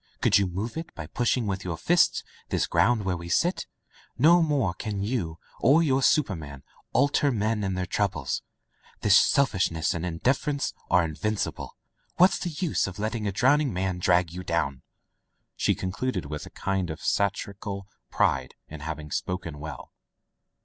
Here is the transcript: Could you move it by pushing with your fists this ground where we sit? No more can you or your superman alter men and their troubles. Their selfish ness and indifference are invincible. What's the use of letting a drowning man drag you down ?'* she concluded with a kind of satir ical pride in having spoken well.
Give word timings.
Could 0.19 0.39
you 0.39 0.47
move 0.47 0.77
it 0.77 0.91
by 0.95 1.05
pushing 1.05 1.45
with 1.45 1.63
your 1.63 1.77
fists 1.77 2.23
this 2.49 2.65
ground 2.65 3.05
where 3.05 3.15
we 3.15 3.29
sit? 3.29 3.67
No 4.17 4.41
more 4.41 4.73
can 4.73 5.03
you 5.03 5.37
or 5.59 5.83
your 5.83 6.01
superman 6.01 6.63
alter 6.91 7.31
men 7.31 7.63
and 7.63 7.77
their 7.77 7.85
troubles. 7.85 8.41
Their 9.01 9.11
selfish 9.11 9.69
ness 9.69 9.93
and 9.93 10.03
indifference 10.03 10.73
are 10.89 11.05
invincible. 11.05 11.77
What's 12.15 12.39
the 12.39 12.49
use 12.49 12.87
of 12.87 12.97
letting 12.97 13.27
a 13.27 13.31
drowning 13.31 13.71
man 13.71 13.99
drag 13.99 14.31
you 14.33 14.43
down 14.43 14.81
?'* 14.43 14.81
she 15.55 15.75
concluded 15.75 16.25
with 16.25 16.47
a 16.47 16.49
kind 16.49 16.89
of 16.89 16.99
satir 17.01 17.53
ical 17.53 17.83
pride 18.09 18.55
in 18.69 18.79
having 18.79 19.11
spoken 19.11 19.59
well. 19.59 19.91